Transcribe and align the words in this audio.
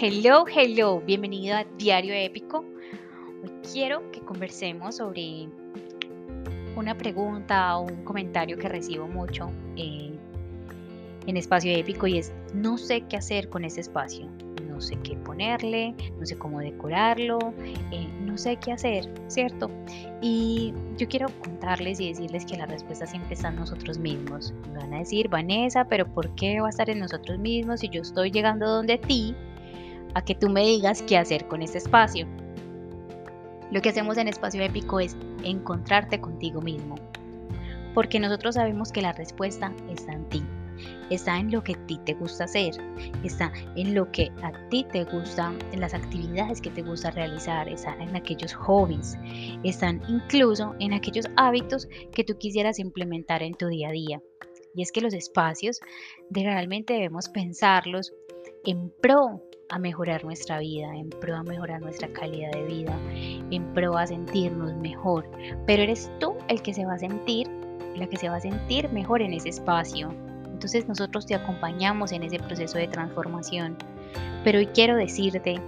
Hello, 0.00 0.44
hello, 0.46 1.00
bienvenido 1.00 1.56
a 1.56 1.64
Diario 1.76 2.14
Épico. 2.14 2.64
Hoy 3.42 3.50
quiero 3.72 4.08
que 4.12 4.20
conversemos 4.20 4.98
sobre 4.98 5.48
una 6.76 6.96
pregunta 6.96 7.76
o 7.76 7.82
un 7.82 8.04
comentario 8.04 8.56
que 8.58 8.68
recibo 8.68 9.08
mucho 9.08 9.50
eh, 9.74 10.12
en 11.26 11.36
Espacio 11.36 11.76
Épico 11.76 12.06
y 12.06 12.18
es, 12.18 12.32
no 12.54 12.78
sé 12.78 13.00
qué 13.08 13.16
hacer 13.16 13.48
con 13.48 13.64
ese 13.64 13.80
espacio, 13.80 14.28
no 14.68 14.80
sé 14.80 14.96
qué 15.02 15.16
ponerle, 15.16 15.96
no 16.16 16.24
sé 16.24 16.36
cómo 16.36 16.60
decorarlo, 16.60 17.52
eh, 17.90 18.06
no 18.20 18.38
sé 18.38 18.54
qué 18.54 18.70
hacer, 18.70 19.12
¿cierto? 19.26 19.68
Y 20.22 20.74
yo 20.96 21.08
quiero 21.08 21.26
contarles 21.40 21.98
y 21.98 22.10
decirles 22.10 22.46
que 22.46 22.56
la 22.56 22.66
respuesta 22.66 23.04
siempre 23.04 23.34
está 23.34 23.48
en 23.48 23.56
nosotros 23.56 23.98
mismos. 23.98 24.54
Van 24.76 24.94
a 24.94 25.00
decir, 25.00 25.28
Vanessa, 25.28 25.88
pero 25.88 26.06
¿por 26.06 26.32
qué 26.36 26.60
va 26.60 26.68
a 26.68 26.70
estar 26.70 26.88
en 26.88 27.00
nosotros 27.00 27.40
mismos 27.40 27.80
si 27.80 27.88
yo 27.88 28.02
estoy 28.02 28.30
llegando 28.30 28.68
donde 28.68 28.98
ti? 28.98 29.34
A 30.14 30.22
que 30.22 30.34
tú 30.34 30.48
me 30.48 30.62
digas 30.62 31.02
qué 31.02 31.18
hacer 31.18 31.46
con 31.48 31.62
este 31.62 31.78
espacio. 31.78 32.26
Lo 33.70 33.82
que 33.82 33.90
hacemos 33.90 34.16
en 34.16 34.28
Espacio 34.28 34.62
Épico 34.62 34.98
es 34.98 35.16
encontrarte 35.44 36.20
contigo 36.20 36.62
mismo, 36.62 36.94
porque 37.94 38.18
nosotros 38.18 38.54
sabemos 38.54 38.92
que 38.92 39.02
la 39.02 39.12
respuesta 39.12 39.74
está 39.90 40.12
en 40.12 40.28
ti, 40.30 40.42
está 41.10 41.38
en 41.38 41.50
lo 41.50 41.62
que 41.62 41.74
a 41.74 41.86
ti 41.86 42.00
te 42.06 42.14
gusta 42.14 42.44
hacer, 42.44 42.74
está 43.24 43.52
en 43.76 43.94
lo 43.94 44.10
que 44.10 44.30
a 44.42 44.52
ti 44.70 44.86
te 44.90 45.04
gusta, 45.04 45.52
en 45.72 45.80
las 45.80 45.92
actividades 45.92 46.62
que 46.62 46.70
te 46.70 46.82
gusta 46.82 47.10
realizar, 47.10 47.68
está 47.68 47.94
en 47.96 48.16
aquellos 48.16 48.54
hobbies, 48.54 49.18
están 49.64 50.00
incluso 50.08 50.74
en 50.80 50.94
aquellos 50.94 51.26
hábitos 51.36 51.88
que 52.12 52.24
tú 52.24 52.38
quisieras 52.38 52.78
implementar 52.78 53.42
en 53.42 53.54
tu 53.54 53.66
día 53.68 53.88
a 53.88 53.92
día. 53.92 54.22
Y 54.74 54.82
es 54.82 54.92
que 54.92 55.00
los 55.00 55.12
espacios 55.12 55.80
de 56.30 56.42
realmente 56.44 56.94
debemos 56.94 57.28
pensarlos 57.28 58.14
en 58.64 58.90
pro 59.02 59.42
a 59.70 59.78
mejorar 59.78 60.24
nuestra 60.24 60.58
vida, 60.58 60.94
en 60.94 61.10
pro 61.10 61.36
a 61.36 61.42
mejorar 61.42 61.80
nuestra 61.82 62.08
calidad 62.08 62.50
de 62.52 62.64
vida, 62.64 62.98
en 63.50 63.64
pro 63.74 63.96
a 63.96 64.06
sentirnos 64.06 64.74
mejor. 64.76 65.28
Pero 65.66 65.82
eres 65.82 66.10
tú 66.18 66.36
el 66.48 66.62
que 66.62 66.72
se 66.72 66.86
va 66.86 66.94
a 66.94 66.98
sentir, 66.98 67.48
la 67.96 68.06
que 68.06 68.16
se 68.16 68.28
va 68.28 68.36
a 68.36 68.40
sentir 68.40 68.88
mejor 68.90 69.20
en 69.20 69.34
ese 69.34 69.50
espacio. 69.50 70.14
Entonces 70.46 70.88
nosotros 70.88 71.26
te 71.26 71.34
acompañamos 71.34 72.12
en 72.12 72.22
ese 72.22 72.38
proceso 72.38 72.78
de 72.78 72.88
transformación. 72.88 73.76
Pero 74.42 74.58
hoy 74.58 74.66
quiero 74.68 74.96
decirte 74.96 75.60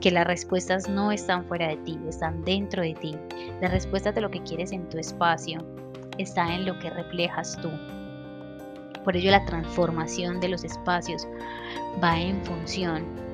que 0.00 0.10
las 0.10 0.26
respuestas 0.26 0.88
no 0.88 1.10
están 1.10 1.44
fuera 1.46 1.68
de 1.68 1.76
ti, 1.78 1.98
están 2.08 2.44
dentro 2.44 2.82
de 2.82 2.94
ti. 2.94 3.16
Las 3.60 3.70
respuestas 3.70 4.14
de 4.14 4.20
lo 4.20 4.30
que 4.30 4.42
quieres 4.42 4.72
en 4.72 4.88
tu 4.88 4.98
espacio 4.98 5.64
está 6.18 6.54
en 6.54 6.66
lo 6.66 6.78
que 6.78 6.90
reflejas 6.90 7.58
tú. 7.62 7.70
Por 9.04 9.16
ello 9.16 9.30
la 9.30 9.44
transformación 9.46 10.40
de 10.40 10.48
los 10.48 10.64
espacios 10.64 11.26
va 12.02 12.20
en 12.20 12.44
función 12.44 13.25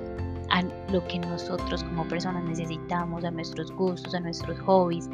a 0.52 0.62
lo 0.92 1.04
que 1.08 1.18
nosotros 1.18 1.82
como 1.82 2.06
personas 2.06 2.44
necesitamos, 2.44 3.24
a 3.24 3.30
nuestros 3.30 3.72
gustos, 3.72 4.14
a 4.14 4.20
nuestros 4.20 4.58
hobbies. 4.60 5.08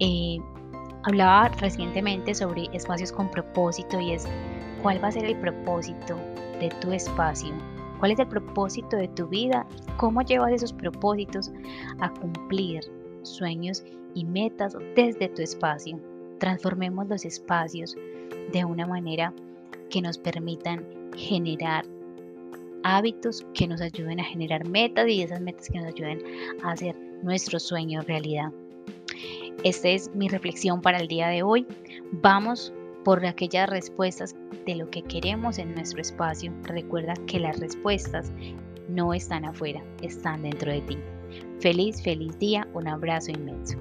Eh, 0.00 0.38
hablaba 1.04 1.48
recientemente 1.48 2.34
sobre 2.34 2.68
espacios 2.72 3.12
con 3.12 3.30
propósito 3.30 4.00
y 4.00 4.12
es 4.12 4.26
cuál 4.82 5.02
va 5.02 5.08
a 5.08 5.12
ser 5.12 5.24
el 5.24 5.36
propósito 5.38 6.16
de 6.60 6.68
tu 6.80 6.92
espacio, 6.92 7.54
cuál 8.00 8.10
es 8.10 8.18
el 8.18 8.26
propósito 8.26 8.96
de 8.96 9.08
tu 9.08 9.28
vida 9.28 9.66
cómo 9.96 10.22
llevas 10.22 10.52
esos 10.52 10.72
propósitos 10.72 11.52
a 12.00 12.10
cumplir 12.10 12.82
sueños 13.22 13.84
y 14.14 14.24
metas 14.24 14.76
desde 14.94 15.28
tu 15.28 15.42
espacio. 15.42 15.98
Transformemos 16.38 17.08
los 17.08 17.24
espacios 17.24 17.96
de 18.52 18.64
una 18.64 18.86
manera 18.86 19.32
que 19.88 20.02
nos 20.02 20.18
permitan 20.18 20.84
generar 21.16 21.86
hábitos 22.84 23.44
que 23.54 23.66
nos 23.66 23.80
ayuden 23.80 24.20
a 24.20 24.24
generar 24.24 24.68
metas 24.68 25.08
y 25.08 25.22
esas 25.22 25.40
metas 25.40 25.68
que 25.68 25.80
nos 25.80 25.88
ayuden 25.88 26.22
a 26.62 26.72
hacer 26.72 26.94
nuestro 27.22 27.58
sueño 27.58 28.02
realidad. 28.02 28.52
Esta 29.64 29.88
es 29.88 30.14
mi 30.14 30.28
reflexión 30.28 30.80
para 30.80 30.98
el 30.98 31.08
día 31.08 31.28
de 31.28 31.42
hoy. 31.42 31.66
Vamos 32.12 32.72
por 33.04 33.24
aquellas 33.24 33.68
respuestas 33.68 34.34
de 34.66 34.76
lo 34.76 34.88
que 34.90 35.02
queremos 35.02 35.58
en 35.58 35.74
nuestro 35.74 36.00
espacio. 36.00 36.52
Recuerda 36.62 37.14
que 37.26 37.40
las 37.40 37.58
respuestas 37.58 38.30
no 38.88 39.14
están 39.14 39.44
afuera, 39.44 39.82
están 40.02 40.42
dentro 40.42 40.70
de 40.70 40.82
ti. 40.82 40.98
Feliz, 41.60 42.02
feliz 42.02 42.38
día, 42.38 42.68
un 42.74 42.86
abrazo 42.86 43.30
inmenso. 43.30 43.78